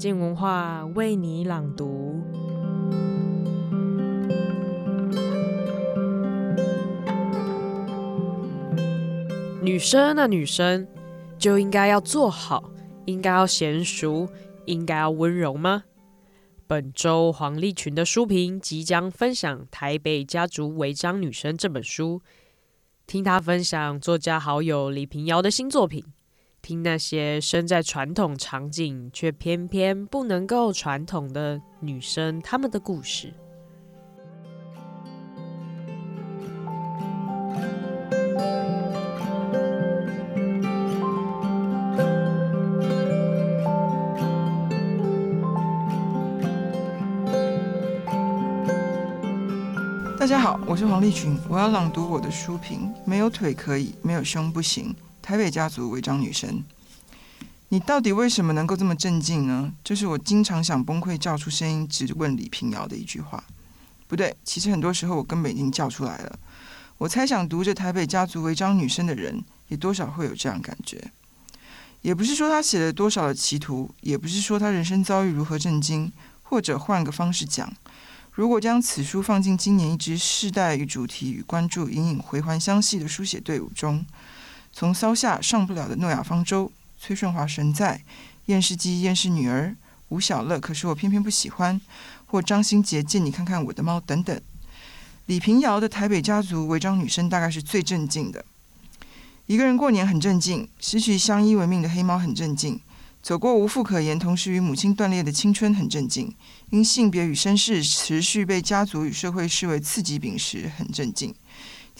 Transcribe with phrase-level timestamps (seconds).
[0.00, 2.22] 静文化为你朗读。
[9.60, 10.88] 女生啊，女生
[11.38, 12.70] 就应该要做好，
[13.04, 14.26] 应该要娴熟，
[14.64, 15.84] 应该要温柔吗？
[16.66, 22.22] 本周黄立群的书评即将分享《台北家族违章女生》这本书，
[23.06, 26.02] 听她分享作家好友李屏瑶的新作品，
[26.62, 33.32] 听那些身在传统场景却偏偏不能够传统的女生她们的故事。
[50.18, 52.92] 大家好，我是黄丽群，我要朗读我的书评。
[53.06, 54.94] 没有腿可以，没有胸不行。
[55.30, 56.64] 台北家族违章女生，
[57.68, 59.72] 你到底为什么能够这么镇静呢？
[59.84, 63.44] 这是我经常想崩溃叫出声音直问李平遥的一句话。
[64.08, 66.36] 不对，其实很多时候我根本已经叫出来了。
[66.98, 71.12] 我猜想读着台北家族违章女生的人，也多少会有这样感觉。
[72.02, 76.10] 也不是说他写了多少的歧途，也不是说他人生遭遇如何震惊，
[76.42, 77.72] 或者换个方式讲。
[78.32, 84.04] 如果将此书放进今年一支世代与主题与关注隐隐回环相系的书写队伍中，
[84.72, 88.02] 从骚下上不了的诺亚方舟、崔顺华神在、
[88.46, 89.74] 厌世机厌世女儿、
[90.08, 91.80] 吴晓乐可是我偏偏不喜欢，
[92.26, 94.40] 或张新杰借你看看我的猫等等，
[95.26, 98.44] 李平瑶的台北家族违章女生大概是最镇静的。
[99.46, 102.80] 一个人过年很镇静，失去相依为命的黑猫很镇静。
[103.22, 106.28] 走过无父可言，同时与母亲断裂的青春很镇静；
[106.70, 111.34] 因性别与身世持续被家族与社会视为次级饼时很镇静；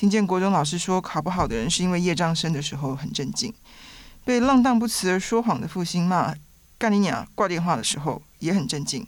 [0.00, 3.52] 听见国中老师说考不好的人是因为业障深的时候很震惊；
[4.24, 6.34] 被浪荡不辞而说谎的父亲骂
[6.78, 9.06] 干你娘挂电话的时候也很震惊。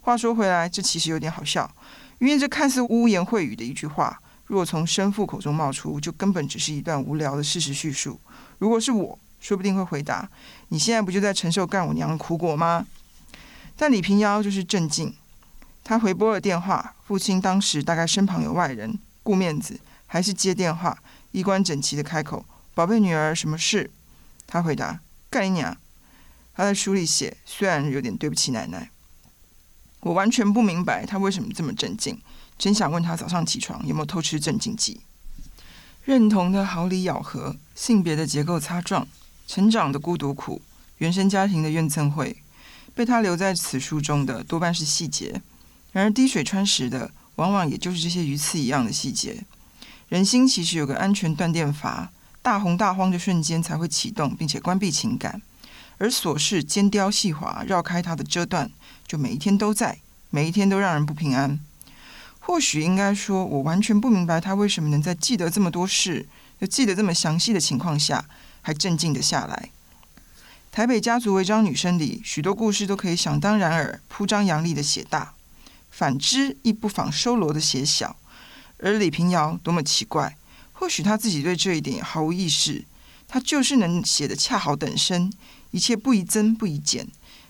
[0.00, 1.68] 话说回来，这其实有点好笑，
[2.20, 8.20] 因为这看似污言秽语的一句话，若从生父口中冒出，就根本只是一段无聊的事实叙述。
[8.58, 10.30] 如果是我，说不定会回答
[10.70, 12.86] ：“你现在不就在承受干我娘的苦果吗？”
[13.76, 15.12] 但李平遥就是镇静。
[15.82, 20.98] 他回拨了电话，父亲当时大概身旁有外人，顾面子还是接电话，
[21.30, 23.88] 衣冠整齐的开口：“宝贝女儿，什么事？”
[24.48, 24.98] 他回答
[25.30, 25.76] ：“干你娘！”
[26.56, 28.90] 他在书里写，虽然有点对不起奶奶。
[30.00, 32.20] 我完全不明白他为什么这么镇静，
[32.58, 35.00] 真想问他早上起床有没有偷吃镇静剂。
[36.04, 39.06] 认同的毫厘咬合，性别的结构擦撞。
[39.46, 40.60] 成长的孤独苦，
[40.98, 42.42] 原生家庭的怨憎会，
[42.94, 45.40] 被他留在此书中的多半是细节。
[45.92, 49.44] 然而滴水穿石的，往往也就是这些鱼刺一样的细节。
[50.08, 52.10] 人心其实有个安全断电阀，
[52.42, 55.40] 大红大荒的瞬间才会启动，并且关闭情感。
[55.98, 58.70] 而琐事尖雕细滑，绕开它的遮断，
[59.06, 59.98] 就每一天都在，
[60.30, 61.58] 每一天都让人不平安。
[62.40, 66.26] 或许应该说，我完全不明白他为什么能在记得这么多事，
[66.60, 68.24] 又记得这么详细的情况下。
[68.60, 69.70] 还镇静的下来。
[70.70, 75.32] 台北家族违章女生里，许多故事都可以想当然耳铺张扬厉的写大，
[75.90, 78.16] 反之亦不妨收罗的写小。
[78.78, 80.36] 而李平遥多么奇怪，
[80.72, 82.84] 或许他自己对这一点毫无意识，
[83.26, 85.32] 他就是能写得恰好等身，
[85.72, 87.06] 一切不宜增不宜减，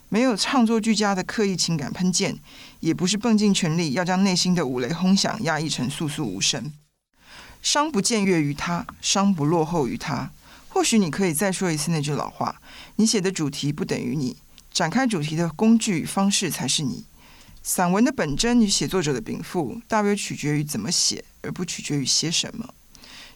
[0.08, 2.38] 没有唱作俱佳的刻意情感喷溅，
[2.80, 6.72] 也不是迸尽全力要将内心的五雷轰响压抑成簌簌无声。
[7.60, 10.30] 伤不僭越于他，伤不落后于他。
[10.68, 12.60] 或许你可以再说一次那句老话：
[12.96, 14.36] 你写的主题不等于你，
[14.72, 17.04] 展开主题的工具与方式才是你。
[17.68, 22.72] 散文的本真与写作者的禀赋，大约取决于怎么写，而不取决于写什么。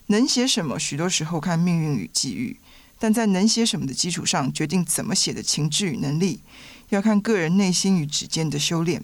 [0.07, 2.57] 能写什么，许多时候看命运与际遇；
[2.97, 6.39] 但在能写什么的基础上，决定怎么写的情志与能力，
[6.89, 9.03] 要看个人内心与指尖的修炼。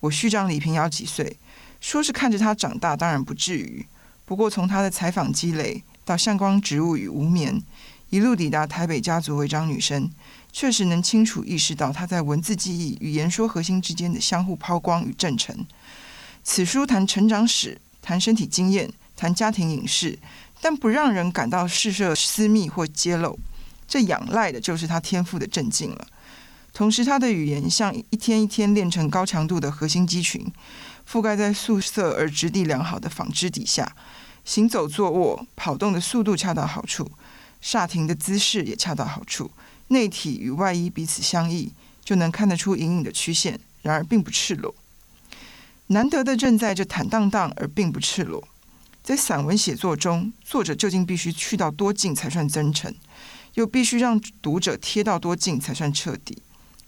[0.00, 1.36] 我虚长李平遥几岁，
[1.80, 3.86] 说是看着他长大，当然不至于。
[4.24, 5.84] 不过从他的采访积累。
[6.04, 7.62] 到向光植物与无眠，
[8.10, 10.10] 一路抵达台北家族违章女生，
[10.50, 15.66] 确实能清楚意识到她在文字记忆与言说核心之间的相互抛光与正沉。
[16.42, 20.18] 此书谈成长史，谈身体经验，谈家庭隐士，
[20.62, 23.38] 但不让人感到事涉私密或揭露。
[23.86, 26.06] 这仰赖的就是她天赋的镇静了。
[26.72, 30.46] 同时，他的语言像一天一天练成高强度的核心肌群，
[31.10, 33.94] 覆盖在素色而质地良好的纺织底下。
[34.44, 37.10] 行走、坐卧、跑动的速度恰到好处，
[37.62, 39.50] 煞停的姿势也恰到好处。
[39.88, 41.72] 内体与外衣彼此相异，
[42.04, 44.74] 就能看得出隐隐的曲线，然而并不赤裸。
[45.86, 48.46] 难得的正在这坦荡荡而并不赤裸。
[49.02, 52.94] 在散文写作中，作者究竟必须去到多近才算真诚，
[53.54, 56.42] 又必须让读者贴到多近才算彻底？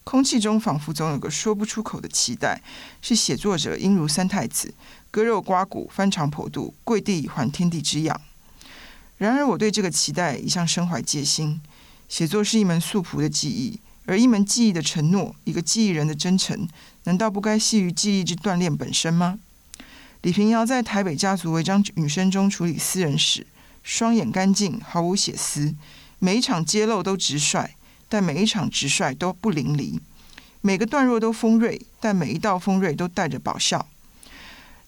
[0.05, 2.61] 空气中仿佛总有个说不出口的期待，
[3.01, 4.75] 是写作者应如三太子，
[5.11, 8.21] 割肉刮骨，翻肠剖肚，跪地还天地之养。
[9.21, 11.61] 然而，我对这个期待一向身怀戒心。
[12.09, 16.67] 写作是一门素朴的技艺，而一门技艺的承诺，一个记忆人的真诚，
[17.05, 19.39] 难道不该系于记忆之锻炼本身吗？
[20.23, 23.47] 李平遥在台北家族违章女生中处理私人史，
[23.83, 25.75] 双眼干净，毫无血丝，
[26.19, 27.77] 每一场揭露都直率，
[28.09, 30.01] 但每一场直率都不淋漓，
[30.63, 33.87] 每个段落都锋锐，但每一道锋锐都带着爆笑。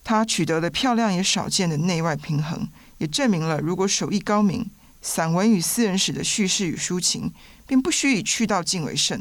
[0.02, 2.66] 她取得了漂亮也少见的内外平衡，
[3.02, 4.70] 也证明了如果手艺高明。
[5.04, 7.32] 散文与私人史的叙事与抒情，
[7.66, 9.20] 并不需以去到尽为胜，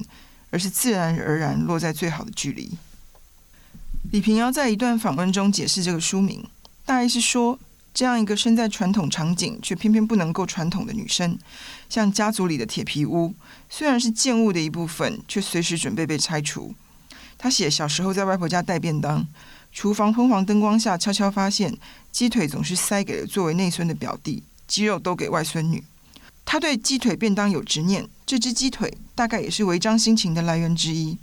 [0.51, 2.77] 而是自然而然落在最好的距离。
[4.11, 6.45] 李平遥在一段访问中解释这个书名，
[6.85, 7.59] 大意是说，
[7.95, 11.35] 这样一个身在传统场景却偏偏不能够传统的女生，
[11.89, 13.33] 像家族里的铁皮屋，
[13.67, 16.75] 虽然是建物的一部分，却随时准备被拆除。
[17.39, 19.27] 她写小时候在外婆家带便当，
[19.71, 21.77] 厨房昏黄灯光下悄悄发现，
[22.11, 24.43] 鸡腿总是塞给了作为内孙的表弟。
[24.67, 25.83] 鸡肉都给外孙女，
[26.45, 31.17] 他对鸡腿便当有执念，这只鸡腿大概也是违章心情的来源之一。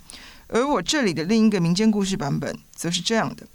[0.49, 3.47] 而我这里的另一个民间故事版本，则是这样的：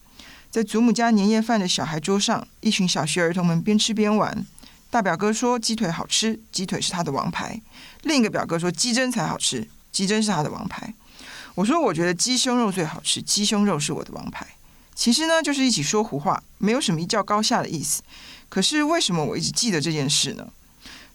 [0.49, 4.45] 在祖母家年夜饭的小孩桌上，一群小学儿童们边吃边玩。
[4.89, 7.59] 大表哥说鸡腿好吃，鸡腿是他的王牌；
[8.01, 10.93] 另一个表哥说鸡胗才好吃，鸡胗是他的王牌。
[11.55, 14.47] 我说我觉得鸡胸肉最好吃，鸡胸肉是我的王牌。
[14.95, 18.01] 其实呢，就是一起说胡话，没有什么一较高下的意思。
[18.49, 20.47] 可是为什么我一直记得这件事呢？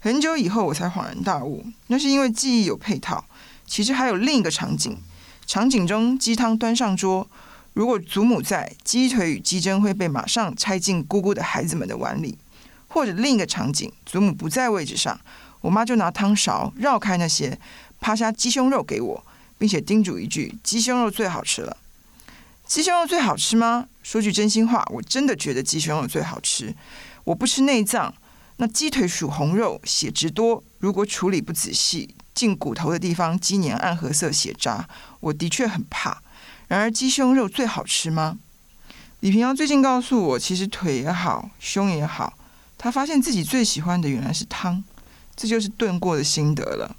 [0.01, 3.25] 很久以后我才恍然大悟，那是因为记忆有配套。
[3.67, 4.97] 其实还有另一个场景，
[5.47, 7.29] 场景中鸡汤端上桌，
[7.75, 12.37] 如果祖母在，鸡腿与鸡胗会被马上拆进姑姑的孩子们的碗里；
[12.89, 15.21] 或者另一个场景，祖母不在位置上，
[15.61, 17.59] 我妈就拿汤勺绕开那些，
[18.01, 19.25] 趴下鸡胸肉给我，
[19.59, 21.77] 并且叮嘱一句：“鸡胸肉最好吃了。”
[22.69, 23.89] 鸡胸肉最好吃吗？
[24.03, 26.75] 说句真心话，我真的觉得鸡胸肉最好吃。
[27.25, 28.13] 我不吃内脏，
[28.59, 30.63] 那鸡腿属红肉，血质多。
[30.79, 34.87] 如果处理不仔细，进骨头的地方积年暗褐色血渣，
[35.21, 36.23] 我的确很怕。
[36.69, 38.37] 然而鸡胸肉最好吃吗？
[39.21, 42.35] 李平瑶最近告诉我，其实腿也好，胸也好，
[42.77, 44.85] 他发现自己最喜欢的原来是汤，
[45.35, 46.95] 这就是炖过的心得了。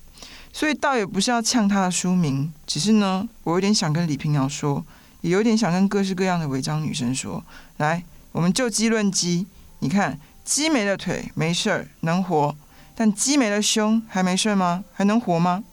[0.51, 4.83] 所以倒也不是要呛他的书名，只是呢，我有点想跟李平瑶说，
[5.21, 7.44] 也有点想跟各式各样的违章女生说，
[7.77, 9.45] 来，我们就鸡论鸡。
[9.80, 12.56] 你看，鸡没了腿没事儿，能活；
[12.95, 14.83] 但鸡没了胸还没事吗？
[14.94, 15.63] 还能活吗？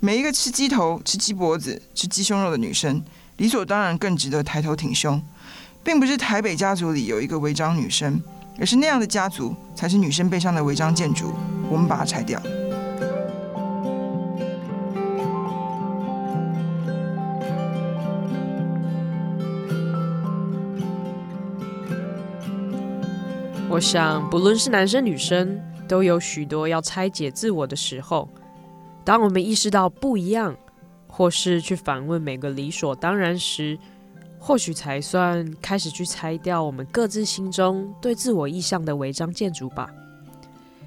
[0.00, 3.02] 每一个吃鸡头、吃鸡脖子、吃鸡胸肉的女生，
[3.36, 5.20] 理所当然更值得抬头挺胸，
[5.82, 8.20] 并不是台北家族里有一个违章女生，
[8.58, 11.34] 而是那样的家族才是女生背上的违章建筑。
[11.68, 12.40] 我们把它拆掉。
[23.70, 28.26] 我想，不论是男生女生，都有许多要拆解自我的时候。
[29.04, 30.56] 当我们意识到不一样，
[31.06, 33.78] 或是去反问每个理所当然时，
[34.38, 39.90] 或许才算开始去拆掉我们各自心中对自我意象的违章建筑吧。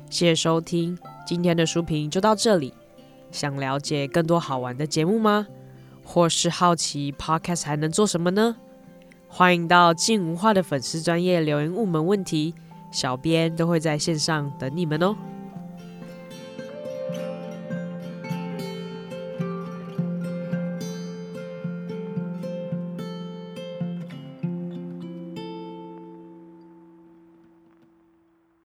[0.09, 2.73] 谢谢收听，今天的书评就到这里。
[3.31, 5.47] 想了解更多好玩的节目吗？
[6.03, 8.57] 或是好奇 Podcast 还能做什么呢？
[9.27, 12.55] 欢迎到静文化的粉丝专业留言问我们问题。
[12.91, 15.15] 小编都会在线上等你们哦。